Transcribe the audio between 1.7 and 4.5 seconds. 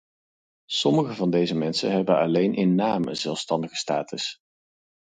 hebben alleen in naam een zelfstandige status.